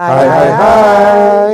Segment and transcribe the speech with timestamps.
[0.00, 1.52] Hai hai hai.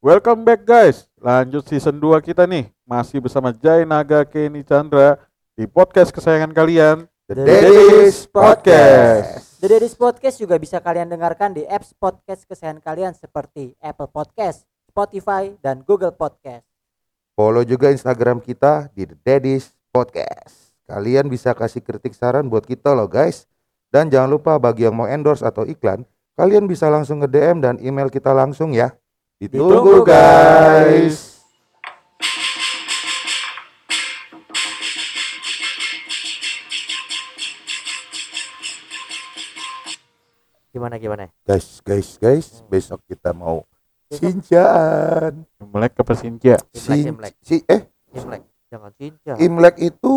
[0.00, 1.12] Welcome back guys.
[1.20, 2.72] Lanjut season 2 kita nih.
[2.88, 5.20] Masih bersama Jai Naga Kenny Chandra
[5.52, 9.60] di podcast kesayangan kalian The Daddy's Podcast.
[9.60, 14.64] The Daddy's Podcast juga bisa kalian dengarkan di apps podcast kesayangan kalian seperti Apple Podcast,
[14.88, 16.64] Spotify, dan Google Podcast.
[17.36, 20.80] Follow juga Instagram kita di The Daddy's Podcast.
[20.88, 23.44] Kalian bisa kasih kritik saran buat kita loh guys.
[23.92, 27.74] Dan jangan lupa bagi yang mau endorse atau iklan, kalian bisa langsung nge DM dan
[27.82, 28.92] email kita langsung ya.
[29.36, 31.44] Ditunggu guys.
[40.72, 41.28] Gimana gimana?
[41.44, 43.68] Guys, guys, guys, besok kita mau
[44.12, 45.44] Sinjaan.
[45.60, 46.56] Imlek ke Persinja.
[46.60, 47.34] Imlek, Sin, Imlek.
[47.40, 48.42] si, eh, Imlek.
[48.72, 49.36] Jangan.
[49.36, 50.14] Imlek itu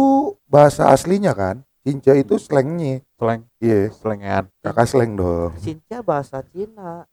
[0.47, 1.64] bahasa aslinya kan?
[1.85, 3.05] Sinja itu slangnya.
[3.13, 5.53] Slang, Iya, slangan, kakak slang dong.
[5.61, 7.05] Cinca bahasa Cina.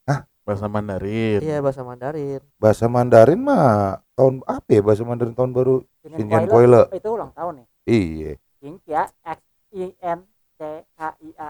[0.43, 1.39] bahasa Mandarin.
[1.39, 2.41] Iya bahasa Mandarin.
[2.57, 4.81] Bahasa Mandarin mah tahun apa ya?
[4.81, 6.89] Bahasa Mandarin tahun baru Sinjan Koile.
[6.89, 7.67] Itu ulang tahun nih.
[7.85, 8.33] Iya.
[8.59, 9.39] Cincia X
[9.71, 10.19] I N
[10.57, 10.61] C
[10.97, 11.49] H I A.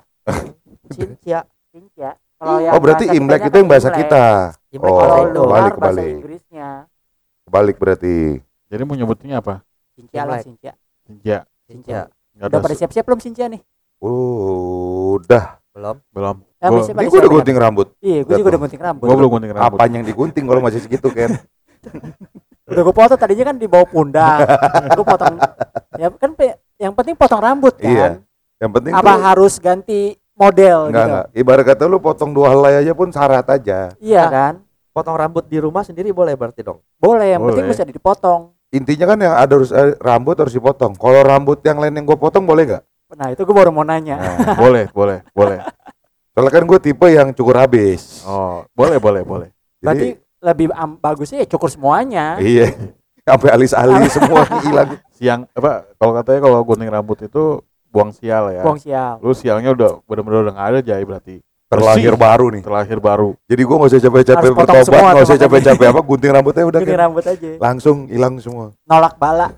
[0.90, 1.46] Cinca.
[1.72, 2.10] Cincia.
[2.36, 4.00] Kalau yang Oh berarti Imlek itu yang kan bahasa Imlek.
[4.02, 4.24] kita.
[4.74, 6.12] Imlek Oh, Kalau itu luar kebalik, bahasa kebalik.
[6.18, 6.68] Inggrisnya
[7.46, 8.16] Balik berarti.
[8.66, 9.62] Jadi mau nyebutnya apa?
[9.94, 10.74] Cincia lah Imlek.
[11.06, 11.38] Cincia.
[11.64, 12.00] Sinja.
[12.42, 13.62] Udah ada pada siap-siap belum Cincia nih?
[14.02, 15.62] Udah.
[15.72, 15.96] Belum.
[16.10, 16.36] belum.
[16.58, 17.86] Eh, Gua- Ini gue udah gunting rambut.
[18.02, 19.06] Iya, gue Udah juga udah gunting rambut.
[19.06, 19.78] Gua belum gunting rambut.
[19.78, 21.30] Apanya yang digunting kalau masih segitu kan?
[22.72, 24.46] Udah gue potong tadinya kan di bawah pundak.
[24.90, 25.34] gue potong.
[25.98, 26.30] Ya kan
[26.78, 27.86] yang penting potong rambut kan.
[27.86, 28.08] Iya.
[28.62, 30.00] Yang penting Apa tuh harus ganti
[30.32, 31.10] model enggak gitu?
[31.10, 31.26] enggak.
[31.34, 33.90] Ibarat kata lu potong dua helai aja pun syarat aja.
[33.98, 34.54] Iya kan?
[34.90, 36.78] Potong rambut di rumah sendiri boleh berarti dong.
[36.96, 37.74] Boleh, yang penting Boleh.
[37.74, 38.54] bisa dipotong.
[38.72, 40.96] Intinya kan yang ada harus eh, rambut harus dipotong.
[40.96, 42.82] Kalau rambut yang lain yang gue potong boleh nggak?
[43.12, 44.16] Nah, itu gue baru mau nanya.
[44.16, 45.60] Nah, boleh, boleh, boleh.
[46.32, 48.24] soalnya kan gue tipe yang cukur habis.
[48.24, 49.48] Oh, boleh, boleh, boleh.
[49.84, 52.40] Berarti Jadi lebih am- bagusnya ya cukur semuanya.
[52.40, 52.72] iya.
[53.28, 54.98] Sampai alis-alis semua hilang.
[55.14, 58.64] Siang apa kalau katanya kalau gunting rambut itu buang sial ya.
[58.66, 59.20] Buang sial.
[59.22, 61.36] Lu sialnya udah benar-benar udah nggak ada Jai berarti.
[61.72, 62.20] Terlahir Bersih.
[62.20, 62.62] baru nih.
[62.62, 63.30] Terlahir baru.
[63.48, 66.80] Jadi gue gak usah capek-capek bertobat, semua gak tuh usah capek-capek apa, gunting rambutnya udah
[66.80, 67.50] Gunting kan rambut aja.
[67.56, 68.76] langsung hilang semua.
[68.84, 69.48] Nolak bala.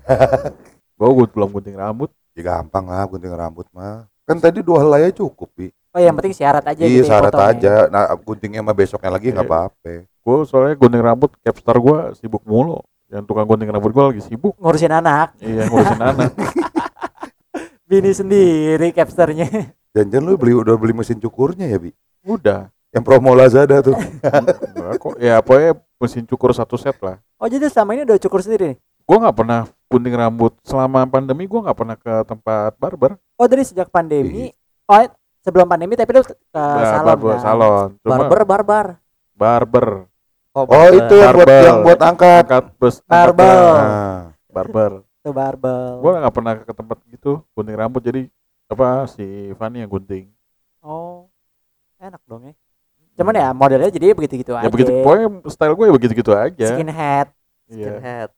[0.95, 2.07] Gua gua belum gunting rambut.
[2.31, 4.07] Ya gampang lah gunting rambut mah.
[4.23, 5.67] Kan tadi dua helai aja cukup, Bi.
[5.91, 7.73] Oh, yang penting syarat aja Iya, gitu ya syarat aja.
[7.87, 9.51] Nah, guntingnya mah besoknya lagi nggak Iya.
[9.53, 9.91] apa-apa.
[10.01, 12.79] Gue soalnya gunting rambut capstar gue sibuk mulu.
[13.05, 14.55] Yang tukang gunting rambut gue lagi sibuk.
[14.55, 15.35] Ngurusin anak.
[15.37, 16.31] Iya ngurusin anak.
[17.85, 19.74] Bini sendiri capsternya.
[19.95, 21.95] Jangan lu beli udah beli mesin cukurnya ya, Bi.
[22.21, 22.67] Udah.
[22.91, 23.95] Yang promo Lazada tuh.
[25.01, 25.15] Kok.
[25.17, 27.19] Ya pokoknya mesin cukur satu set lah.
[27.35, 28.77] Oh, jadi selama ini udah cukur sendiri nih?
[29.05, 31.43] Gue nggak pernah gunting rambut selama pandemi.
[31.45, 33.15] Gue nggak pernah ke tempat barber.
[33.35, 34.51] Oh, dari sejak pandemi.
[34.83, 34.99] Oh,
[35.39, 37.39] sebelum pandemi tapi lu ke Nah, salon barber kan?
[37.39, 37.89] salon.
[38.01, 38.85] Cuma Barber barbar.
[39.31, 39.87] barber.
[40.51, 40.91] Oh, barber.
[40.95, 42.43] itu yang buat yang buat angkat.
[42.47, 42.95] Angkat bus.
[43.03, 43.63] Barbel.
[43.75, 44.91] Nah, Barber.
[45.19, 45.99] Itu barbel.
[45.99, 48.01] Gue nggak pernah ke tempat gitu gunting rambut.
[48.01, 48.31] Jadi
[48.65, 50.29] apa si Fanny yang gunting.
[50.79, 51.29] Oh,
[51.97, 52.53] enak dong ya.
[53.15, 54.69] Cuman ya modelnya jadi begitu-gitu Ya aja.
[54.69, 54.91] begitu.
[54.99, 56.67] Pokoknya style gue ya begitu-gitu aja.
[56.71, 57.27] Skinhead,
[57.67, 57.87] Iya.
[57.91, 58.29] Skinhead.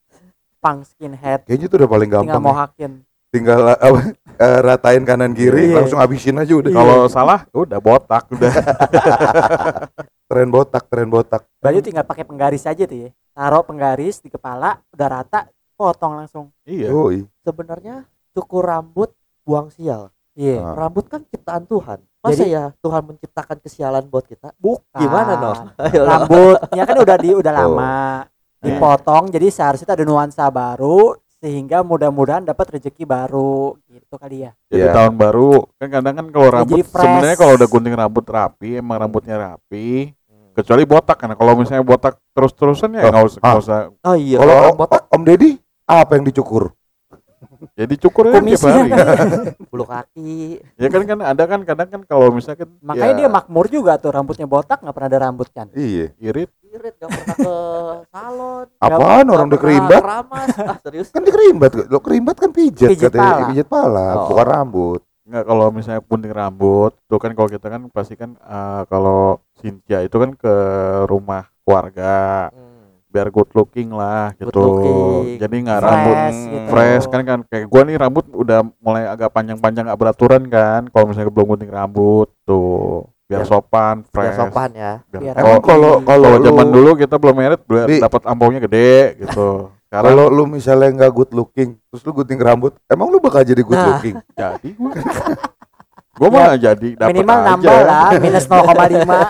[0.57, 1.39] punk skinhead.
[1.43, 2.43] kayaknya itu udah paling Tinggal gampang.
[2.43, 2.59] mau ya.
[2.63, 2.91] hakin.
[3.27, 3.99] Tinggal apa,
[4.37, 5.75] eh, ratain kanan kiri, Iya.
[5.77, 6.71] langsung habisin aja udah.
[6.71, 8.51] Kalau salah udah botak udah.
[10.29, 11.41] tren botak, tren botak.
[11.57, 13.09] Baju tinggal pakai penggaris aja tuh ya.
[13.31, 16.45] Taruh penggaris di kepala, udah rata, potong langsung.
[16.63, 16.89] iya.
[17.41, 20.11] Sebenarnya cukur rambut buang sial.
[20.37, 20.61] Iya.
[20.61, 20.73] Ah.
[20.77, 21.97] Rambut kan ciptaan Tuhan.
[22.21, 24.53] Masa Jadi- ya Tuhan menciptakan kesialan buat kita?
[24.55, 24.85] Bukan.
[24.93, 25.59] Gimana dong?
[25.81, 26.23] Ayo lah.
[26.23, 27.57] Rambutnya kan udah di udah Oh.
[27.57, 27.95] lama
[28.57, 34.51] dipotong jadi seharusnya ada nuansa baru sehingga mudah-mudahan dapat rezeki baru gitu kali ya.
[34.69, 34.93] Jadi Iya.
[34.93, 38.97] tahun baru kan kadang kan kalau Ya, rambut sebenarnya kalau udah gunting rambut rapi emang
[38.97, 40.13] rambutnya rapi
[40.53, 43.61] kecuali botak kan kalau misalnya botak terus-terusan ya Oh, nggak usah nggak ah.
[43.61, 44.37] usah Oh iya.
[44.41, 45.51] Kalau Om, botak Om Deddy
[45.85, 46.73] apa yang dicukur?
[47.73, 49.05] Jadi cukur ya tiap hari ya.
[49.65, 50.61] bulu kaki.
[50.75, 53.95] ya kan kan ada kan kadang kan kalau misalnya kan Makanya ya, dia makmur juga
[53.95, 55.67] tuh rambutnya botak nggak pernah ada rambut kan.
[55.71, 56.13] Iya.
[56.17, 57.53] irit Irit gak pernah ke
[58.07, 58.65] salon.
[58.85, 60.01] Apaan orang udah kerimbat?
[60.03, 60.47] Keramas.
[60.69, 61.07] Ah serius?
[61.09, 61.87] Kan dikerimbat.
[61.87, 63.23] Lo kerimbat kan pijat, Pijat katanya.
[63.31, 63.47] pala.
[63.47, 64.25] Pijat pala, Oh.
[64.29, 65.01] bukan rambut.
[65.23, 69.99] nggak kalau misalnya gunting rambut tuh kan kalau kita kan pasti kan eh, kalau Cynthia
[69.99, 70.53] itu kan ke
[71.03, 72.66] rumah keluarga Hmm.
[73.17, 74.97] Biar good looking lah gitu Good looking.
[75.41, 76.57] jadi nggak Fresh rambut gitu.
[76.69, 81.09] fresh kan kan kayak gua nih rambut udah mulai agak panjang-panjang nggak beraturan kan kalau
[81.09, 84.93] misalnya belum gunting rambut tuh biar Biar- sopan Biar fresh sopan ya.
[85.03, 87.61] Biar- Biar kalau Emang kalau kalau zaman dulu kita belum merit
[87.97, 92.75] dapat ampaunya gede gitu sekarang Kalau lu misalnya nggak good looking, terus lu gunting rambut,
[92.85, 93.95] emang lu bakal jadi good Nah.
[93.95, 94.15] looking?
[94.35, 94.69] jadi
[96.17, 97.47] gua Gua mah nggak jadi dapat minimal aja.
[97.47, 98.65] nambah lah minus 0,5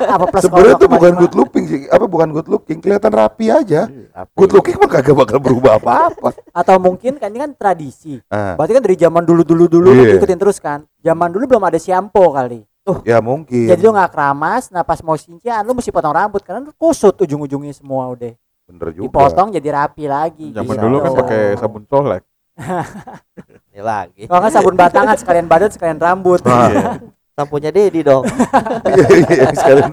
[0.08, 1.20] apa plus Sebenarnya tuh bukan 0,5.
[1.20, 3.82] good looking sih, apa bukan good looking, kelihatan rapi aja.
[3.86, 4.24] Iya.
[4.30, 6.30] Good looking mah kagak bakal berubah apa-apa.
[6.50, 10.16] atau mungkin kan ini kan tradisi Ah, berarti kan dari zaman dulu dulu dulu Iya.
[10.16, 12.64] ikutin terus kan zaman dulu belum ada shampoo kali
[13.04, 13.68] ya mungkin.
[13.68, 17.14] jadi lu nggak keramas nah pas mau sincian lu mesti potong rambut karena lu kusut
[17.14, 18.32] ujung-ujungnya semua udah
[18.64, 19.06] Bener juga.
[19.06, 20.82] dipotong jadi rapi lagi Zaman gitu.
[20.82, 22.24] dulu kan pakai sabun colek.
[23.78, 24.24] Ini lagi.
[24.26, 26.66] kalau nggak sabun batangan sekalian badan sekalian rambut Ah.
[26.66, 26.84] Iya.
[27.32, 28.26] Sampunya Dedi dong.
[28.90, 29.92] Iya, iya, sekalian,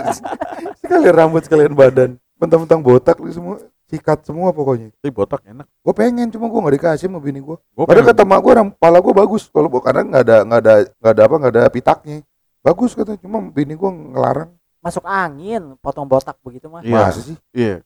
[0.81, 2.17] sekalian rambut, sekalian badan.
[2.41, 4.89] Mentang-mentang botak lu semua, sikat semua pokoknya.
[4.97, 5.69] Tapi botak enak.
[5.85, 7.61] Gue pengen, cuma gue nggak dikasih sama bini gue.
[7.77, 9.43] Gua Padahal pengen- kata mak gue, kepala gue bagus.
[9.47, 12.17] Kalau gua- karena nggak ada, nggak ada, nggak ada apa, nggak ada pitaknya.
[12.59, 14.49] Bagus kata, cuma bini gue ngelarang.
[14.81, 17.09] masuk angin potong botak begitu mah Iya.
[17.09, 17.37] Masa sih?
[17.53, 17.81] Iya.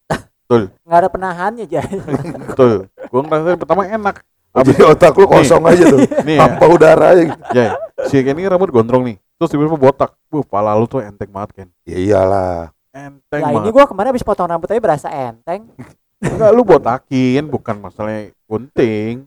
[0.83, 1.95] nggak ada penahannya jadi
[2.47, 2.87] Betul.
[3.07, 4.23] Gua ngerasa pertama enak.
[4.65, 7.43] Jadi otak lu kosong aja tuh, Nih ya, tanpa udara aja gitu.
[7.55, 7.69] ya,
[8.11, 9.17] si Ken ini rambut gondrong nih.
[9.39, 10.15] Terus tiba-tiba botak.
[10.27, 11.69] Buh, pala lu tuh enteng banget Ken.
[11.87, 12.75] Ya iyalah.
[12.91, 13.75] Enteng ya ini banget.
[13.75, 15.71] gua kemarin habis potong rambut aja berasa enteng
[16.19, 19.23] Enggak lu botakin, bukan masalah gunting.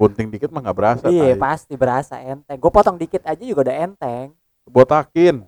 [0.00, 1.04] Gunting dikit mah nggak berasa.
[1.12, 4.32] iya pasti berasa enteng gue potong dikit aja juga udah enteng
[4.64, 5.44] Botakin.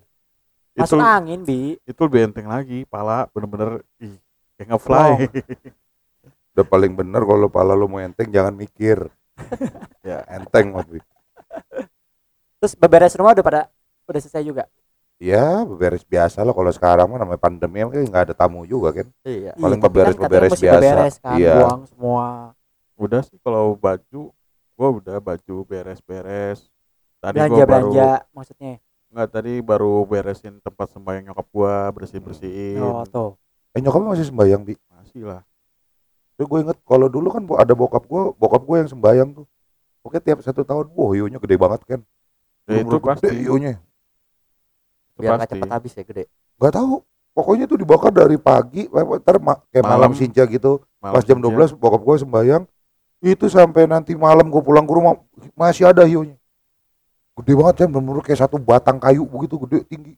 [0.77, 2.85] Itu masuk angin bi itu lebih enteng lagi.
[2.85, 4.17] Pala bener-bener ih,
[4.57, 5.11] kayak nge-fly.
[6.53, 9.09] Udah paling bener kalau pala lu mau enteng jangan mikir.
[10.07, 11.01] ya, Enteng waktu
[12.57, 13.61] terus beberes rumah udah pada
[14.05, 14.65] udah selesai juga
[15.17, 19.07] Ya beberes biasa lah kalau sekarang mah namanya pandemi kan nggak ada tamu juga kan.
[19.23, 19.55] Iya.
[19.55, 20.75] Paling Iya, beberes- katanya beberes biasa.
[20.75, 21.53] beberes kan Iya.
[21.55, 22.25] buang semua
[22.93, 24.21] udah sih kalau baju
[24.73, 26.67] gua udah baju beres-beres.
[27.17, 28.73] Tadi belanja gua baru belanja maksudnya
[29.07, 32.81] Enggak tadi baru beresin tempat sembahyang nyokap gua, bersih-bersihin.
[32.81, 33.31] oh tuh
[33.71, 34.75] Eh nyokap masih sembayang bi.
[34.91, 35.41] Masih lah.
[36.33, 39.45] Terus gue inget kalau dulu kan ada bokap gue, bokap gue yang sembayang tuh.
[40.03, 41.99] Oke tiap satu tahun, wah ionya gede banget kan.
[42.67, 43.27] Ya, itu pasti.
[43.29, 43.73] Gede ionya.
[45.13, 45.53] Itu Biar nggak pasti.
[45.55, 46.23] cepet habis ya gede.
[46.59, 46.95] Gak tahu.
[47.33, 50.17] Pokoknya tuh dibakar dari pagi, ntar ma- kayak malam, Malam.
[50.17, 50.85] sinca gitu.
[51.01, 51.49] Malam Pas jam senja.
[51.49, 52.63] 12 bokap gue sembayang.
[53.23, 55.17] Itu sampai nanti malam gue pulang ke rumah
[55.57, 56.37] masih ada ionya.
[57.33, 60.13] Gede banget kan, bener-bener kayak satu batang kayu begitu gede tinggi.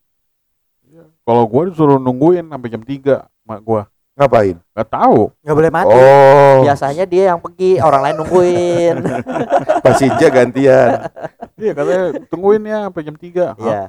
[1.26, 3.90] Kalau gua disuruh nungguin sampai jam 3 mak gua.
[4.16, 4.56] Ngapain?
[4.72, 5.20] Nggak tahu.
[5.38, 8.96] nggak boleh mati Oh, Biasanya dia yang pergi, orang lain nungguin.
[9.84, 10.90] pas sinca gantian.
[11.56, 13.56] Iya katanya tungguin ya sampai jam 3.
[13.58, 13.82] Iya.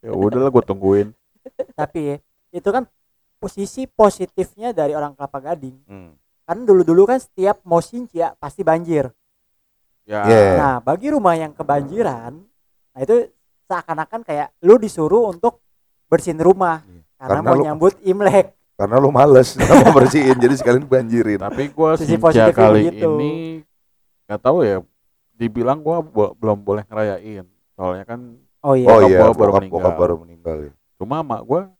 [0.00, 1.12] Ya udahlah gua tungguin.
[1.70, 2.16] tapi
[2.50, 2.88] itu kan
[3.36, 6.16] posisi positifnya dari orang kelapa gading Hmm.
[6.42, 9.12] kan dulu dulu kan setiap mau sincia pasti banjir
[10.02, 10.24] Ya.
[10.24, 10.44] Iya.
[10.56, 12.40] nah bagi rumah yang kebanjiran
[12.88, 13.28] nah itu
[13.64, 15.60] seakan-akan kayak lu disuruh untuk
[16.06, 17.00] bersihin rumah Iya.
[17.14, 21.38] karena, Karena mau lu- nyambut imlek Karena lu males nggak mau bersihin, jadi sekalian banjirin.
[21.38, 23.06] Tapi gua Sisi sinca positifnya kali begitu.
[23.06, 23.32] ini
[24.26, 24.82] nggak tahu ya.
[25.32, 27.46] Dibilang gua bo- belum boleh ngerayain.
[27.72, 28.20] Soalnya kan
[28.60, 29.78] oh iya Oh iya, gua baru bokap, meninggal.
[29.80, 30.72] bokap baru meninggal ya.
[30.94, 31.70] cuma mak gua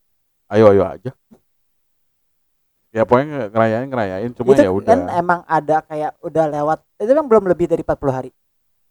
[0.48, 1.10] ayo ayo aja.
[2.90, 4.86] Ya pokoknya ngerayain ngerayain cuma ya udah.
[4.86, 8.30] kan emang ada kayak udah lewat itu kan belum lebih dari 40 hari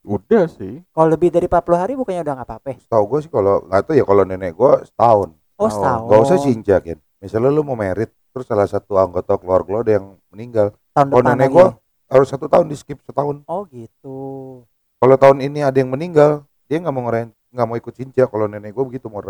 [0.03, 0.83] Udah sih.
[0.91, 2.77] kalau lebih dari 40 hari bukannya udah nggak apa-apa ya?
[2.83, 5.29] Tahu gue sih kalau nggak tahu ya kalau nenek gue setahun.
[5.55, 6.99] oh setahun Gak usah sinja kan.
[7.23, 10.75] Misalnya lu mau merit, terus salah satu anggota keluarga lo ada yang meninggal.
[10.93, 11.67] tahun Kalau depan nenek ya?
[12.11, 13.47] harus satu tahun di skip setahun.
[13.47, 14.17] oh gitu
[14.99, 16.31] Kalau tahun ini ada yang meninggal,
[16.67, 18.23] dia nggak mau ngerayain, nggak mau ikut sinja.
[18.27, 19.23] Kalau nenek gue begitu mau.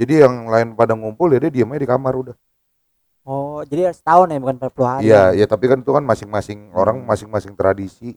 [0.00, 2.36] Jadi yang lain pada ngumpul ya dia diam aja di kamar udah.
[3.24, 7.00] oh jadi setahun ya bukan 40 hari Iya, ya tapi kan itu kan masing-masing orang
[7.00, 7.08] Hmm.
[7.08, 8.12] masing-masing tradisi,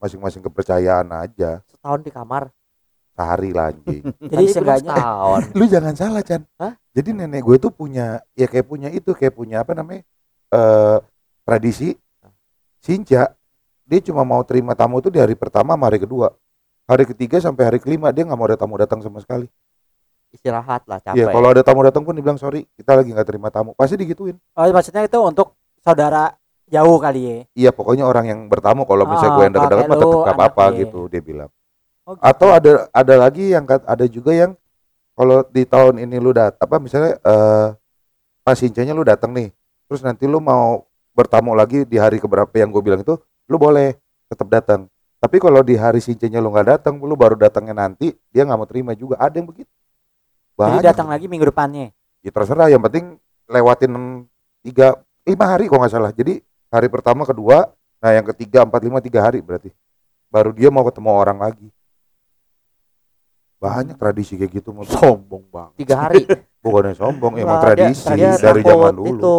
[0.00, 1.60] masing-masing kepercayaan aja.
[1.68, 2.55] Setahun di kamar.
[3.16, 4.04] Sehari lah anjing.
[4.20, 4.94] jadi seenggaknya
[5.56, 6.44] lu jangan salah Chan.
[6.56, 6.76] Hah?
[6.92, 10.04] jadi nenek gue tuh punya ya kayak punya itu kayak punya apa namanya
[10.48, 10.98] eh
[11.42, 11.96] tradisi
[12.78, 13.32] sinca.
[13.82, 16.34] Dia cuma mau terima tamu itu di hari pertama sama hari kedua.
[16.84, 19.46] Hari ketiga sampai hari kelima dia nggak mau ada tamu datang sama sekali.
[20.28, 21.16] Istirahat lah, capek.
[21.16, 23.72] Iya kalau ada tamu datang pun dibilang sorry kita lagi nggak terima tamu.
[23.72, 24.36] Pasti digituin.
[24.52, 26.34] Oh maksudnya itu untuk saudara
[26.66, 27.36] jauh kali ya?
[27.54, 30.80] Iya pokoknya orang yang bertamu kalau misalnya Ah, gue yang dekat-dekat mah tetap apa-apa anaknya.
[30.82, 31.50] gitu dia bilang
[32.06, 32.22] oh, gitu.
[32.22, 34.54] atau ada ada lagi yang ada juga yang
[35.18, 37.68] kalau di tahun ini lu dat apa misalnya eh
[38.46, 39.50] pas sincanya lu datang nih
[39.90, 40.86] terus nanti lu mau
[41.16, 43.16] bertamu lagi di hari keberapa yang gue bilang itu
[43.48, 43.96] lu boleh
[44.28, 44.90] tetap datang.
[45.16, 48.68] Tapi kalau di hari sincanya lu nggak datang lu baru datangnya nanti dia nggak mau
[48.68, 49.16] terima juga.
[49.16, 49.72] Ada yang begitu.
[50.60, 50.84] Jadi banyak.
[50.84, 51.96] datang lagi minggu depannya?
[52.20, 52.68] Ya terserah.
[52.68, 53.04] Yang penting
[53.48, 53.92] lewatin
[54.60, 56.12] tiga lima hari kok nggak salah.
[56.12, 59.72] Jadi hari pertama kedua nah yang ketiga empat lima tiga hari berarti.
[60.28, 61.72] Baru dia mau ketemu orang lagi
[63.56, 65.70] banyak tradisi kayak gitu menurut Sombong bang.
[65.76, 66.22] Tiga hari.
[66.66, 69.36] bukannya sombong emang Wah, dia- tradisi dia dari zaman dulu Itu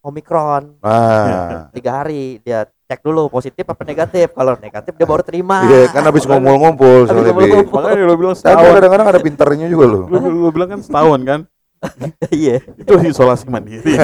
[0.00, 0.78] Omikron.
[0.78, 4.30] nah Tiga hari dia cek dulu positif apa negatif.
[4.30, 5.62] Kalau negatif dia baru terima.
[5.62, 7.34] Iya, kan habis ngumpul-ngumpul soalnya.
[7.62, 8.72] Makanya lo bilang Tapi setahun.
[8.74, 10.02] kadang-kadang ada pinternya juga loh.
[10.06, 11.40] Lo, lo bilang kan setahun kan?
[12.30, 12.60] Iya.
[12.76, 13.96] Itu isolasi mandiri.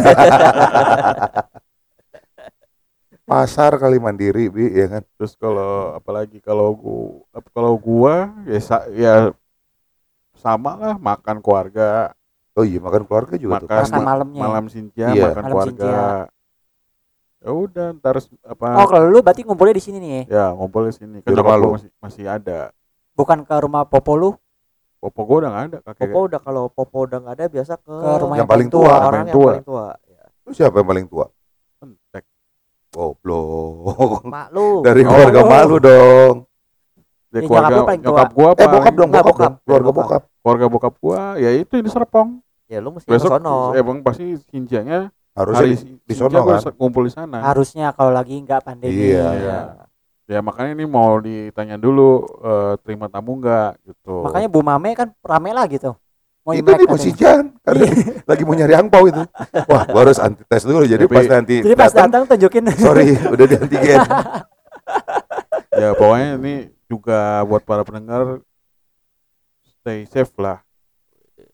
[3.27, 5.03] Pasar kali mandiri, Bi, ya kan?
[5.19, 8.59] Terus kalau apalagi kalau gua kalau gua ya
[8.95, 9.15] ya
[10.47, 12.15] sama lah makan keluarga,
[12.55, 13.69] Oh iya, makan keluarga juga tuh.
[13.69, 14.41] makan ma- malamnya.
[14.41, 15.29] malam sinja, Iya.
[15.29, 15.95] makan Malam keluarga.
[17.37, 20.23] Ya udah ntar apa Oh, kalau lu berarti ngumpulnya di sini nih ya?
[20.27, 21.77] ya ngumpul di sini kan lu?
[21.77, 22.73] masih masih ada.
[23.13, 24.31] Bukan ke rumah popo lu,
[24.97, 26.01] Popo gua udah nggak ada kakek.
[26.03, 28.89] Popo udah kalau Popo udah nggak ada biasa ke, ke rumah Yang paling tua.
[28.89, 29.51] orang Yang yang tua.
[29.53, 29.87] paling tua.
[30.09, 30.25] Ya.
[30.41, 31.27] Lu siapa yang paling tua?
[31.79, 32.25] Entek.
[32.91, 34.25] Goblok.
[34.25, 34.69] Mak lu.
[34.81, 35.07] Dari Oh.
[35.07, 36.35] keluarga malu dong.
[37.37, 39.53] Dari Ya, keluarga nyokap nyokap gua Eh, bokap dong, bokap bokap.
[39.61, 40.01] Keluarga Bokap.
[40.01, 40.23] bokap.
[40.41, 42.29] keluarga bokap gua ya itu di Serpong.
[42.67, 43.71] Ya lu mesti ke Besok sono.
[43.73, 46.59] emang pasti sinjanya Harusnya hari di, di sono kan.
[46.73, 47.39] ngumpul di sana.
[47.45, 49.13] harusnya kalau lagi nggak pandemi.
[49.13, 49.27] Iya.
[49.31, 49.59] Iya.
[50.27, 54.25] Ya makanya ini mau ditanya dulu eh, terima tamu nggak gitu.
[54.25, 55.95] Makanya Bu Mame kan rame lagi tuh.
[56.41, 56.91] Mau itu nih katanya.
[56.91, 57.85] musijan karena
[58.31, 59.23] lagi mau nyari angpau itu.
[59.67, 62.65] Wah, gua harus anti tes dulu jadi Tapi- pas nanti Jadi pas datang, datang tunjukin.
[62.73, 63.99] sorry udah di antigen.
[65.77, 66.55] ya pokoknya ini
[66.87, 68.41] juga buat para pendengar
[69.81, 70.63] stay safe lah.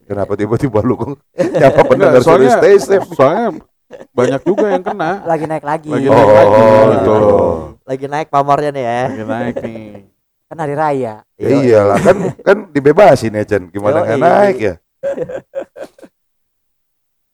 [0.03, 1.11] Kenapa tiba-tiba lu kok
[1.61, 3.09] siapa pendengar suruh stay safe?
[3.13, 3.61] Soalnya
[4.13, 5.21] banyak juga yang kena.
[5.25, 5.91] lagi naik lagi.
[5.93, 6.63] Lagi Oh, naik lagi
[6.97, 7.15] gitu.
[7.83, 9.03] Lagi naik pamornya nih ya.
[9.09, 9.85] Lagi naik nih.
[10.49, 11.15] Kan hari raya.
[11.41, 14.75] Ya iyalah kan kan dibebasin ya Chen gimana nggak naik ya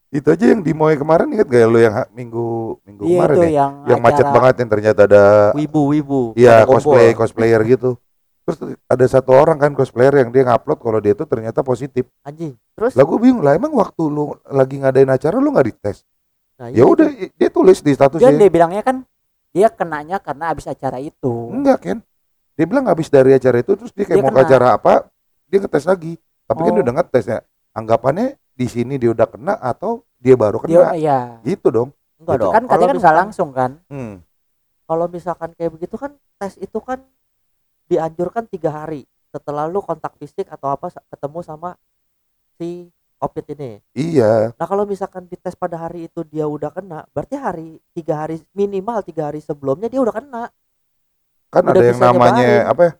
[0.09, 2.47] itu aja yang di Moe kemarin inget gak ya lu yang minggu
[2.83, 6.21] minggu Iya kemarin ya yang yang macet banget yang ternyata ada Wibu, wibu.
[6.33, 8.00] Iya cosplay cosplayer gitu
[8.43, 12.57] terus ada satu orang kan cosplayer yang dia ngupload kalau dia itu ternyata positif Anjing.
[12.73, 16.09] Terus lah gue bingung lah emang waktu lu lagi ngadain acara lu nggak dites
[16.57, 19.05] nah, ya iya udah dia tulis di Dan statusnya dia bilangnya kan
[19.53, 21.53] dia kenanya karena abis acara itu.
[21.53, 21.99] enggak kan
[22.57, 24.49] dia bilang habis dari acara itu terus dia kayak Dia mau ke kena.
[24.49, 24.93] acara apa
[25.45, 26.17] dia ngetes lagi
[26.49, 26.75] tapi kan Oh.
[26.75, 27.38] dia udah ngetes ya
[27.71, 31.19] anggapannya di sini dia udah kena atau dia baru Dia kena iya.
[31.47, 32.50] gitu dong Enggak dong.
[32.50, 33.71] Kan katanya kan nggak misalkan- langsung kan.
[33.87, 34.15] hmm.
[34.83, 36.99] Kalau misalkan kayak begitu kan tes itu kan
[37.87, 41.79] dianjurkan tiga hari setelah lu kontak fisik atau apa ketemu sama
[42.55, 43.79] si opit ini.
[43.93, 48.43] iya Nah kalau misalkan dites pada hari itu dia udah kena, berarti hari tiga hari
[48.50, 50.45] minimal tiga hari sebelumnya dia udah kena.
[51.49, 52.67] kan Udah ada yang bisa namanya nyebarin.
[52.67, 52.93] apa ya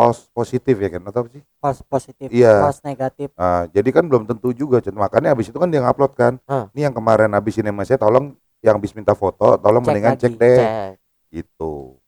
[0.00, 2.64] false positif ya kan atau apa sih False positif, Iya.
[2.64, 3.28] false negatif.
[3.36, 4.96] Nah, jadi kan belum tentu juga, Cen.
[4.96, 6.40] makanya habis itu kan dia ngupload kan.
[6.48, 6.72] Ah.
[6.72, 8.32] Ini yang kemarin habis ini mas saya tolong
[8.64, 10.92] yang habis minta foto, tolong Cek mendingan lagi, cek deh, Cek.
[11.30, 12.00] gitu.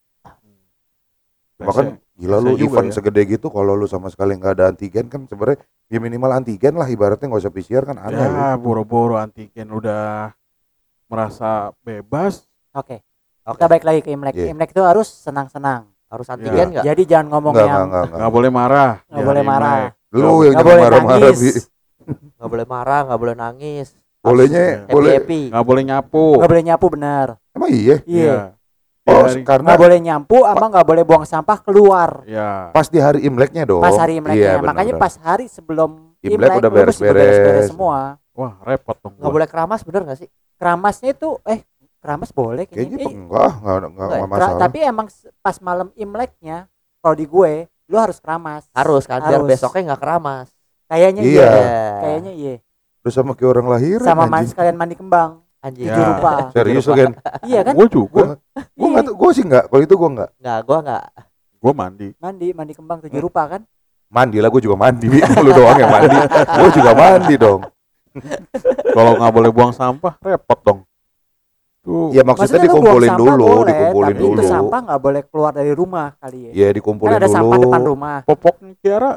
[1.61, 2.95] Biasanya- Bahkan gila lu event ya.
[2.97, 6.89] segede gitu, kalau lu sama sekali nggak ada antigen kan sebenarnya ya minimal antigen lah
[6.89, 8.17] ibaratnya nggak usah PCR kan aneh.
[8.17, 10.33] Ya boro-boro antigen udah
[11.07, 12.49] merasa bebas.
[12.73, 13.05] Oke.
[13.45, 13.59] Oke.
[13.59, 14.33] Kita balik lagi ke Imlek.
[14.33, 14.49] Iya.
[14.51, 15.92] Imlek itu harus senang-senang.
[16.13, 16.35] Harus Iya.
[16.37, 16.85] antigen nggak?
[16.85, 18.19] Jadi jangan ngomong Enggak, yang enggak, enggak, enggak.
[18.21, 18.93] nggak boleh marah.
[19.03, 19.73] nggak boleh hari marah.
[19.73, 19.91] Imlek.
[20.13, 21.33] Lu yang Nggak jangan boleh marah-marah.
[22.37, 23.89] Nggak boleh marah, nggak boleh nangis.
[24.21, 25.13] Bolehnya, Happy boleh.
[25.17, 25.43] happy.
[25.51, 26.25] nggak boleh nyapu.
[26.37, 27.27] Nggak boleh nyapu benar.
[27.51, 27.97] Emang iya?
[28.05, 28.37] Iya.
[29.03, 32.11] Oh, hari- karena Nggak boleh nyampu, sama nggak boleh buang sampah keluar.
[32.23, 32.71] ya.
[32.71, 33.81] pas di hari Imleknya dong.
[33.81, 34.53] Pas hari Iya, Imleknya.
[34.55, 37.67] benar, Makanya pas hari sebelum Imlek Imlek, udah beres-beres.
[37.67, 38.23] semua.
[38.33, 39.19] Wah repot dong.
[39.19, 40.29] Nggak boleh keramas bener nggak sih?
[40.55, 41.67] Keramasnya itu eh
[42.03, 44.59] keramas boleh Kayaknya Eh, enggak, enggak, enggak, Enggak enggak masalah.
[44.59, 45.07] tapi emang
[45.39, 46.67] pas malam Imleknya
[46.99, 47.53] kalau di gue
[47.87, 48.67] lu harus keramas.
[48.73, 50.49] Harus kan biar besoknya nggak keramas.
[50.87, 51.47] Kayaknya Iya.
[51.47, 51.91] iya.
[51.99, 52.55] Kayaknya iya.
[53.01, 54.51] Terus sama kayak orang lahiran Sama man, anjing.
[54.51, 55.31] sekalian mandi kembang.
[55.59, 55.87] Anjing.
[55.87, 55.95] Ya.
[55.95, 56.33] Rupa.
[56.51, 57.13] Serius lu kan?
[57.43, 57.75] iya kan?
[57.75, 58.25] Gue juga.
[58.73, 60.31] Gue enggak gue sih enggak, kalau itu gue enggak.
[60.37, 61.05] Nggak, gua nggak.
[61.57, 62.09] Gue mandi.
[62.19, 63.27] Mandi, mandi kembang tujuh Hmm.
[63.27, 63.63] rupa kan?
[64.09, 65.07] Mandi lah, gue juga mandi.
[65.45, 66.19] lu doang yang mandi.
[66.29, 67.61] Gue juga mandi dong.
[68.93, 70.81] Kalau nggak boleh buang sampah repot dong.
[71.83, 72.15] Tuh.
[72.15, 74.39] Ya maksudnya, buang dikumpulin dulu, boleh, dikumpulin tapi dulu.
[74.39, 76.51] itu sampah nggak boleh keluar dari rumah kali ya.
[76.55, 77.35] Ya Kan dikumpulin ada dulu.
[77.35, 79.13] sampah depan rumah, popoknya Kiara.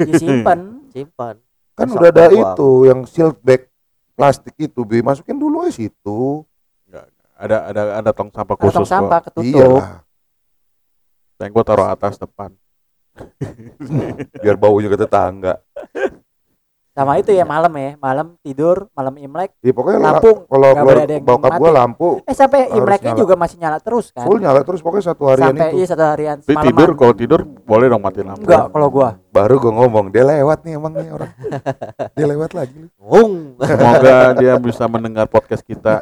[0.00, 0.58] disimpan.
[0.96, 1.34] Simpan.
[1.76, 2.40] Kan udah ada buang.
[2.56, 3.68] itu yang shield bag
[4.16, 6.40] plastik itu, bi masukin dulu aja situ.
[7.36, 9.60] Ada ada ada tong sampah Ada khusus tong sampah ketutup.
[9.60, 10.00] Iya
[11.36, 12.48] Yang gue taruh atas depan.
[14.40, 15.60] biar baunya ke tetangga.
[16.96, 19.52] Sama itu ya malam ya, malam tidur, malam Imlek.
[19.60, 21.76] Ya pokoknya la- Lampu kalau keluar boleh ada yang bokap gue mati.
[21.76, 23.20] lampu Eh sampai Imleknya nyala.
[23.20, 24.24] juga masih nyala terus kan?
[24.24, 25.76] full nyala terus pokoknya satu harian sampai itu.
[25.76, 26.64] iya satu harian semalaman.
[26.64, 28.48] tidur kalau tidur boleh dong matiin lampu.
[28.48, 29.08] Enggak kalau gua.
[29.28, 31.30] Baru gue ngomong, dia lewat nih emang nih orang.
[32.16, 32.80] dia lewat lagi.
[32.96, 33.32] Ngung.
[33.60, 36.00] Semoga dia bisa mendengar podcast kita.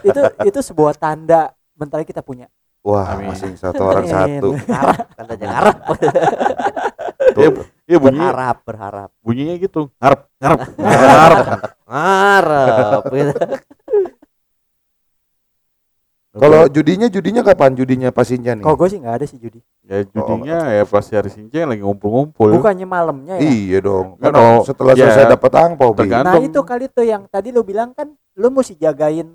[0.00, 2.46] Itu itu sebuah tanda bentar kita punya.
[2.86, 3.34] Wah, Amin.
[3.34, 4.54] masing satu orang satu.
[5.18, 5.76] Tandanya ngarep.
[7.34, 7.50] Iya,
[7.86, 9.10] iya bunyinya berharap, berharap.
[9.22, 9.88] bunyinya gitu.
[10.02, 10.58] Ngarep, ngarep.
[11.90, 13.02] Ngarep.
[13.14, 13.34] gitu.
[16.36, 18.60] Kalau judinya judinya kapan judinya pastinya nih?
[18.60, 19.60] Kalau gue sih nggak ada sih judi.
[19.86, 22.52] ya judinya ya pas hari Sinja lagi ngumpul-ngumpul.
[22.60, 23.48] Bukannya malamnya ya.
[23.48, 24.20] Iya dong.
[24.20, 24.56] Nggak Kan dong.
[24.68, 25.00] setelah Iya.
[25.08, 25.90] selesai dapat angpau.
[25.96, 29.32] Nah itu kali tuh yang tadi lu bilang kan lu mesti jagain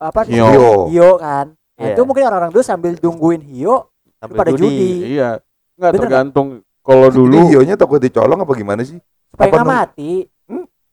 [0.00, 0.46] apa Hio.
[0.48, 0.72] Hio.
[0.88, 1.52] hio kan.
[1.52, 1.92] Nah, Iya.
[1.98, 5.20] itu mungkin orang-orang dulu sambil tungguin hio Sambil pada judi.
[5.20, 5.42] Iya.
[5.76, 6.48] Enggak Bener tergantung
[6.84, 9.00] kalau dulu hionya takut dicolong apa gimana sih?
[9.26, 10.12] supaya Apa nggak mati.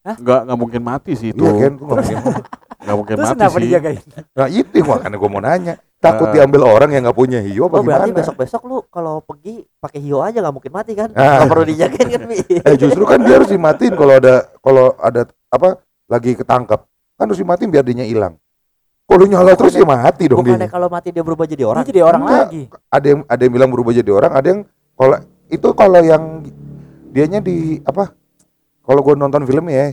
[0.02, 1.38] enggak enggak mungkin mati sih itu.
[1.38, 2.16] Iya kan, nggak mungkin.
[2.82, 3.62] Enggak mungkin Terus mati sih.
[3.62, 4.02] dijagain?
[4.32, 5.74] Nah itu yang makanya gue mau nanya.
[6.02, 6.34] Takut Nah.
[6.34, 8.18] diambil orang yang nggak punya hio apa Oh berarti gimana?
[8.18, 11.14] besok-besok lu kalau pergi pakai hio aja nggak mungkin mati kan?
[11.14, 11.38] Ah.
[11.38, 12.38] Nggak perlu dijagain kan Bi?
[12.66, 15.68] Eh justru kan dia harus dimatiin kalau ada kalau ada apa
[16.08, 16.80] lagi ketangkep
[17.14, 18.34] kan harus dimatiin biar dia hilang.
[19.02, 20.72] Kalau nyala terus ya mati dong Bukannya dia.
[20.72, 21.84] kalau mati dia berubah jadi Dia orang?
[21.84, 22.42] jadi orang Enggak.
[22.42, 22.62] lagi.
[22.88, 24.60] Ada yang ada yang bilang berubah jadi orang, ada yang
[24.92, 25.16] kalau
[25.52, 26.40] itu kalau yang
[27.12, 28.16] dianya di apa?
[28.82, 29.92] Kalau gue nonton film ya,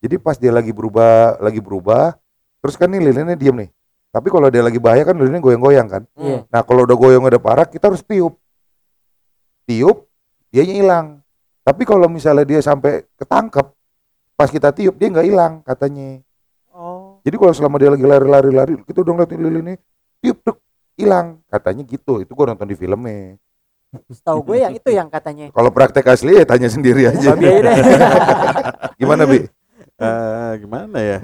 [0.00, 2.16] jadi pas dia lagi berubah lagi berubah,
[2.64, 3.70] terus kan nih lilinnya diem nih.
[4.10, 6.02] Tapi kalau dia lagi bahaya kan lilinnya goyang-goyang kan.
[6.18, 6.42] Iya.
[6.50, 8.34] Nah kalau udah goyang udah parah kita harus tiup.
[9.68, 10.10] Tiup,
[10.50, 11.22] dia hilang.
[11.62, 13.70] Tapi kalau misalnya dia sampai ketangkep,
[14.34, 16.18] pas kita tiup dia nggak hilang katanya.
[16.74, 17.22] Oh.
[17.22, 19.74] Jadi kalau selama dia lagi lari-lari-lari, kita udah ngeliatin lilin ini,
[20.18, 20.56] tiup tuh
[20.98, 22.18] hilang katanya gitu.
[22.18, 23.38] Itu gua nonton di filmnya.
[23.90, 25.50] Setahu gue yang itu yang katanya.
[25.50, 27.34] Kalau praktek asli ya tanya sendiri aja.
[29.00, 29.42] Gimana bi?
[30.00, 31.18] Eh, gimana ya?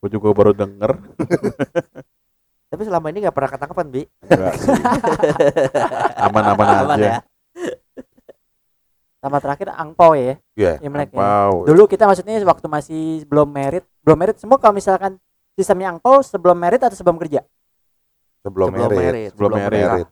[0.00, 0.96] Gue juga baru denger.
[2.72, 4.02] Tapi selama ini nggak pernah ketangkepan Bi.
[6.20, 7.00] Aman-aman Aman aja.
[7.00, 7.16] ya.
[9.18, 10.78] Sama terakhir angpau ya, Iya.
[10.78, 11.18] Imlek ya.
[11.18, 11.66] Wow.
[11.66, 15.18] Dulu kita maksudnya waktu masih belum merit, belum merit semua kalau misalkan
[15.58, 17.42] sistemnya angpau sebelum merit atau sebelum kerja?
[18.46, 18.98] Sebelum, Sebelum merit.
[19.02, 19.30] merit.
[19.34, 19.88] Sebelum merit.
[19.90, 20.08] Merit.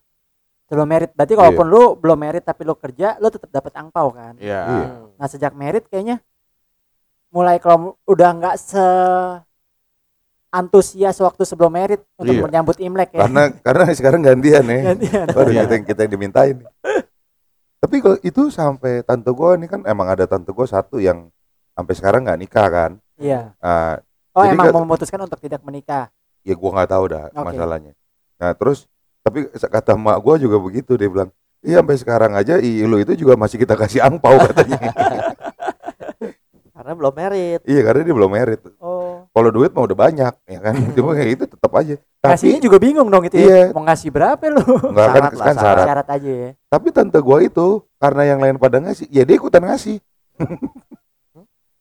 [0.66, 1.11] Sebelum merit.
[1.12, 1.40] Berarti Iya.
[1.40, 4.35] kalaupun lu belum merit tapi lu kerja, lu tetap dapat angpau kan?
[4.37, 4.61] Iya.
[4.62, 4.87] Iya.
[5.14, 6.18] Nah, sejak merit kayaknya
[7.28, 8.82] mulai kalau udah nggak se
[10.49, 12.42] antusias waktu sebelum merit untuk Iya.
[12.42, 13.26] menyambut Imlek ya.
[13.26, 14.80] Karena karena sekarang gantian ya.
[14.90, 15.26] Gantian.
[15.30, 15.62] Waduh, Iya.
[15.62, 16.56] kita yang kita yang dimintain.
[17.76, 21.28] Tapi kalau itu sampai tante gua ini kan emang ada tante gua satu yang
[21.70, 22.92] sampai sekarang nggak nikah kan.
[23.16, 23.52] Iya.
[23.58, 24.00] Nah,
[24.32, 26.12] Oh, Jadi emang kan- memutuskan untuk tidak menikah.
[26.42, 27.40] ya gua nggak tahu dah Oke.
[27.42, 27.92] masalahnya.
[28.37, 28.85] Nah terus
[29.26, 33.19] tapi kata emak gua juga begitu dia bilang, iya sampai sekarang aja i, lu itu
[33.19, 34.78] juga masih kita kasih angpau katanya.
[36.76, 37.60] Karena belum merit.
[37.67, 38.62] iya karena dia belum merit.
[38.78, 39.26] Oh.
[39.26, 40.75] Kalau duit mah udah banyak ya kan.
[40.95, 41.99] Cuma kayak itu tetap aja.
[42.23, 43.73] Kasihnya Tapi juga bingung dong itu Iya.
[43.73, 43.75] ya.
[43.75, 44.62] Mau ngasih berapa lu?
[44.62, 45.84] nggak kan, Syarat lah, kan syarat.
[45.84, 46.50] Syarat aja ya.
[46.71, 47.67] Tapi tante gua itu
[47.99, 49.99] karena yang lain pada ngasih, ya dia ikutan ngasih.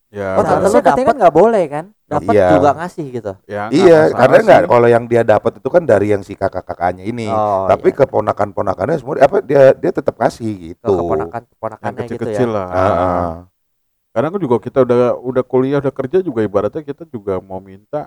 [0.09, 1.85] Ya, Oh, tante lu katanya dapet- kan nggak boleh kan?
[2.05, 2.47] Dapat Iya.
[2.53, 3.33] juga ngasih gitu.
[3.49, 7.25] Ya, iya, karena enggak kalau yang dia dapat itu kan dari yang si kakak-kakaknya ini.
[7.33, 7.97] Oh, Tapi iya.
[8.05, 10.85] keponakan-ponakannya semua apa dia dia tetap kasih gitu.
[10.85, 12.05] keponakan yang keponakannya gitu ya.
[12.05, 12.67] kecil-kecil lah.
[12.69, 13.29] Ah, ah.
[14.13, 18.05] Karena kan juga kita udah udah kuliah udah kerja juga ibaratnya kita juga mau minta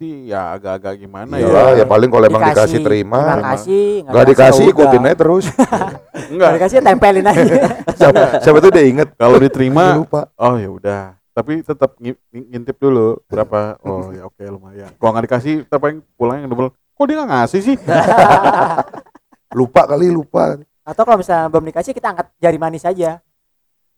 [0.00, 1.62] sih ya agak-agak gimana Iya, ya.
[1.78, 3.20] ya paling kalau emang dikasih terima.
[3.20, 3.84] Terima kasih.
[4.08, 5.44] Nggak dikasih ya ikutin aja terus.
[6.32, 6.50] Enggak.
[6.56, 7.54] dikasih tempelin aja.
[8.00, 9.08] siapa, siapa tuh dia inget.
[9.14, 10.26] Kalau diterima lupa.
[10.40, 11.19] oh ya udah.
[11.40, 13.74] Tapi tetap ngi- ngi- ngintip dulu berapa.
[13.88, 14.92] Oh ya oke lumayan.
[14.92, 16.68] Kalau nggak dikasih kita paling pulang yang double.
[16.92, 17.76] Kok dia nggak ngasih sih?
[19.58, 20.60] Lupa kali lupa.
[20.84, 23.18] Atau kalau misalnya belum dikasih kita angkat jari manis aja.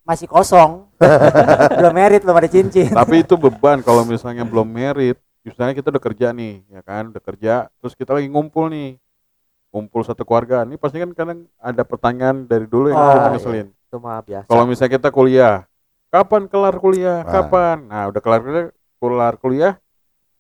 [0.02, 0.87] Masih kosong.
[1.78, 2.90] belum merit, belum ada cincin.
[2.90, 5.18] Tapi itu beban kalau misalnya belum merit.
[5.42, 8.94] Misalnya kita udah kerja nih, ya kan, udah kerja, terus kita lagi ngumpul nih,
[9.74, 10.62] ngumpul satu keluarga.
[10.62, 13.26] Ini pasti kan kadang ada pertanyaan dari dulu yang Oh, iya.
[13.35, 13.68] ngeselin.
[13.74, 14.46] Itu mah biasa.
[14.46, 15.66] Kalau misalnya kita kuliah,
[16.12, 17.25] kapan kelar kuliah?
[17.25, 17.40] Ah.
[17.40, 17.77] Kapan?
[17.88, 18.68] Nah, udah kelar kuliah,
[19.01, 19.72] kelar kuliah,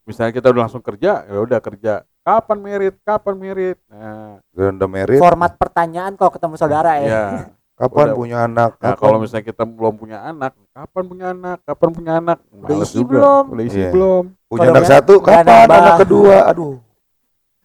[0.04, 2.04] misalnya kita udah langsung kerja, ya udah kerja.
[2.22, 2.94] Kapan merit?
[3.02, 3.78] Kapan merit?
[3.90, 5.18] Nah, Udah merit.
[5.18, 7.08] Format pertanyaan kalau ketemu saudara ya.
[7.08, 7.24] ya.
[7.82, 8.14] Kapan Udah.
[8.14, 8.70] punya anak?
[8.78, 9.00] Nah, Kapan?
[9.00, 11.58] kalau misalnya kita belum punya anak, kapan punya anak?
[11.66, 12.38] Kapan punya anak?
[12.46, 13.10] Udah Males isi juga.
[13.10, 13.44] belum?
[13.48, 13.90] Udah isi Iya.
[13.90, 14.24] belum?
[14.46, 15.78] punya anak satu, kapan nambah.
[15.82, 16.36] anak kedua?
[16.46, 16.74] Aduh.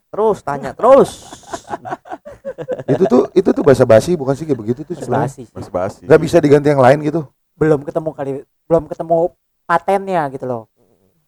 [0.09, 1.09] Terus tanya terus.
[2.97, 5.29] itu tuh itu tuh bahasa basi bukan sih kayak begitu tuh sebenarnya.
[5.53, 6.01] Masih basi.
[6.07, 7.21] Gak bisa diganti yang lain gitu.
[7.57, 8.31] Belum ketemu kali,
[8.69, 9.33] belum ketemu
[9.65, 10.63] patennya gitu loh.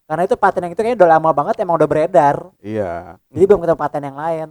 [0.10, 2.36] Karena itu paten yang itu kayaknya udah lama banget emang udah beredar.
[2.66, 3.22] Iya.
[3.30, 4.48] Jadi belum ketemu paten yang lain.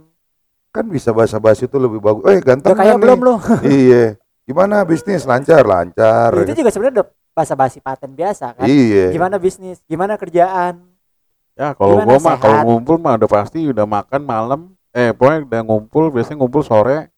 [0.71, 2.23] Kan bisa bahasa basi itu lebih bagus.
[2.31, 3.27] Eh ganteng kan belum nih?
[3.27, 3.35] lu.
[3.83, 4.05] Iya.
[4.47, 6.31] Gimana bisnis lancar lancar.
[6.47, 8.67] itu juga sebenarnya udah bahasa basi paten biasa kan.
[8.71, 9.11] Iya.
[9.11, 10.79] Gimana bisnis, gimana kerjaan.
[11.59, 14.61] Ya kalau Gimana gua mah kalau ngumpul mah udah pasti udah makan malam.
[14.95, 17.11] Eh pokoknya udah ngumpul biasanya ngumpul sore.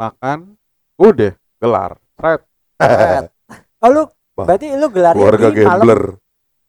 [0.00, 0.56] Makan,
[0.96, 2.00] udah gelar.
[2.16, 2.49] Right.
[3.82, 4.02] Oh lu
[4.36, 6.02] Wah, berarti lu gelarnya Keluarga di malam gambler.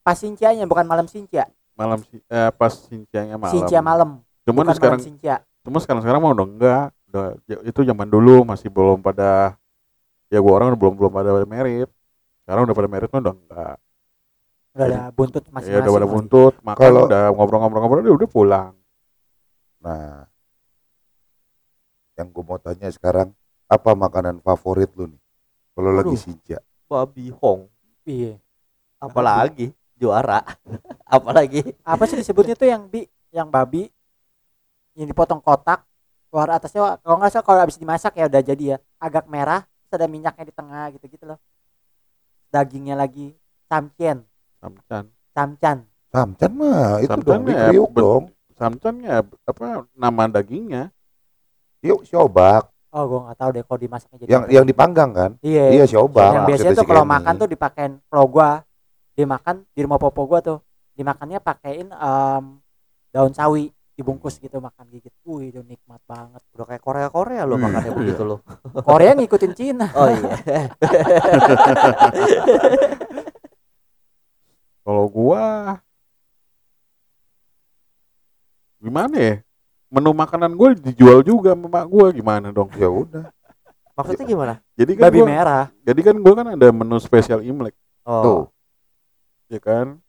[0.01, 1.45] pas sincianya bukan malam sincia.
[1.73, 3.53] Malam si- eh, pas sincianya malam.
[3.53, 4.09] Sincia malam.
[4.43, 5.35] Cuman bukan sekarang malam sincia.
[5.61, 6.85] cuma sekarang sekarang mah udah enggak.
[7.07, 9.59] Udah ya, itu zaman dulu masih belum pada
[10.27, 11.87] ya gua orang belum belum pada merit.
[12.41, 13.75] Sekarang udah pada merit mah udah enggak.
[14.71, 15.83] Udah ada buntut ya masing-masing.
[15.83, 18.73] udah pada buntut makan Kalau- udah ngobrol-ngobrol-ngobrol dia udah pulang
[19.81, 20.29] Nah,
[22.13, 23.33] yang gue mau tanya sekarang,
[23.65, 25.20] apa makanan favorit lu nih?
[25.71, 26.59] Kalau lagi sinja.
[26.85, 27.71] babi hong.
[28.03, 28.35] Iya.
[28.99, 30.41] apalagi juara.
[31.05, 31.61] Apalagi.
[31.85, 33.05] Apa sih disebutnya tuh yang bi?
[33.29, 33.83] Yang babi?
[34.97, 35.85] Yang dipotong kotak
[36.31, 38.77] luar atasnya kalau nggak salah kalau habis dimasak ya udah jadi ya.
[38.97, 41.39] Agak merah terus ada minyaknya di tengah gitu gitu loh.
[42.49, 43.35] Dagingnya lagi
[43.67, 44.23] samcen
[44.59, 45.77] samcan samcan
[46.11, 48.23] Samcan mah itu Samcan dong, di ya, dong.
[48.55, 49.11] samcannya
[49.47, 50.91] apa nama dagingnya?
[51.79, 52.67] Yuk, siobak.
[52.91, 54.51] Oh gue nggak tahu deh kalau dimasaknya jadi Yang apa.
[54.51, 55.31] yang dipanggang kan?
[55.41, 56.27] iya Iya, siobak.
[56.29, 58.49] yang biasanya tuh kalau makan tuh dipakein kalau gua
[59.11, 60.57] dimakan di rumah popo gua tuh
[60.93, 62.43] dimakannya pakein em,
[63.09, 67.53] daun sawi dibungkus gitu makan gigit wih itu nikmat banget udah kayak Korea Korea lo
[67.53, 67.63] Hmm.
[67.65, 68.37] makannya begitu lo
[68.81, 70.31] Korea ngikutin Cina oh iya
[74.81, 75.77] kalau gua
[78.77, 79.35] gimana ya
[79.91, 82.09] menu makanan gue dijual juga sama mak gua.
[82.15, 82.71] Gimana dong?
[82.79, 83.27] Ya udah.
[83.91, 84.53] maksudnya gimana?
[84.79, 85.65] Jadi kan babi gua, merah.
[85.83, 87.75] jadi kan gua kan ada menu spesial imlek.
[88.07, 88.23] Oh.
[88.23, 88.41] Tuh.
[89.51, 89.99] ya kan?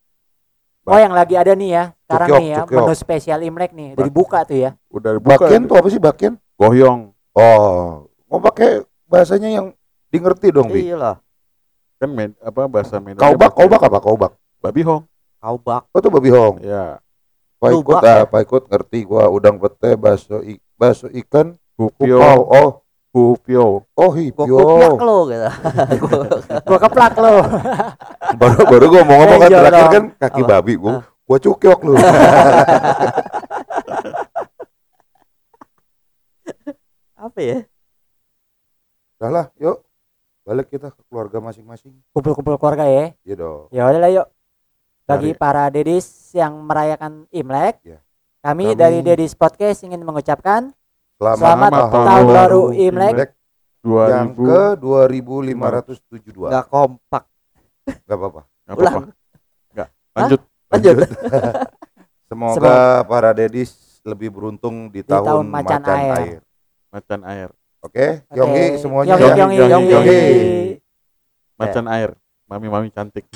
[0.86, 1.84] Oh yang lagi ada nih ya.
[2.06, 2.78] Sekarang Cukyok, nih ya cukyok.
[2.78, 3.88] menu spesial Imlek nih.
[3.94, 4.70] Udah dibuka tuh ya.
[4.90, 5.76] Udah buka Bakian tuh.
[5.78, 6.34] apa sih bakian?
[6.58, 9.66] goyong Oh, mau pakai bahasanya yang
[10.12, 10.92] di ngerti dong, Bi.
[10.92, 11.16] iya lah.
[11.96, 13.98] Kan med, apa bahasa Medan Kaubak, kaubak apa?
[14.04, 14.32] Kaubak.
[14.60, 15.08] babi hong.
[15.40, 15.88] Kaubak.
[15.96, 16.60] Oh, tuh babi hong.
[16.60, 17.00] ya
[17.62, 18.24] Pak ikut Lubak ah, ya?
[18.26, 22.18] Pak ikut ngerti gua udang pete, bakso i, bakso ikan, hupio.
[22.18, 22.70] Oh,
[23.12, 24.56] hupio oh gua hipyo.
[24.58, 25.50] kuplak lo gitu
[26.64, 27.32] gua keplak lo
[28.40, 29.92] baru baru gua mau ngomong kan Eh, terakhir jorong.
[29.92, 30.50] kan kaki Apa?
[30.50, 30.90] babi gua.
[30.90, 31.02] Ah.
[31.22, 31.94] Gua cukyok lu.
[37.16, 37.58] apa ya
[39.16, 39.78] Udah lah, yuk.
[40.42, 41.94] Balik kita ke keluarga masing-masing.
[42.10, 43.70] kumpul-kumpul keluarga ya Iya dong.
[43.70, 44.26] ya udah lah yuk
[45.04, 45.38] bagi Mari.
[45.38, 47.98] para dedis yang merayakan Imlek Ya.
[48.40, 50.70] kami, Kami- dari dedis podcast ingin mengucapkan
[51.16, 53.14] Selamat, Selamat tahun baru Imlek.
[53.82, 56.48] yang 2000 ke 2572.
[56.48, 57.24] nggak kompak
[57.82, 58.42] Enggak apa-apa.
[58.62, 58.94] Nggak ulang.
[58.94, 59.10] apa-apa.
[59.68, 59.88] Nggak.
[60.12, 60.96] lanjut lanjut
[62.28, 63.70] Semoga para dedis
[64.02, 66.14] lebih beruntung di, tahun tahun, macan macan, air.
[66.16, 66.40] air.
[66.88, 67.50] macan air
[67.82, 68.38] Oke, Oke.
[68.38, 69.34] Yonggi semuanya Yonggi, ya.
[69.36, 69.92] Yonggi, Yonggi, Yonggi.
[69.92, 70.20] Yonggi.
[71.54, 72.10] macan air
[72.44, 73.26] mami mami cantik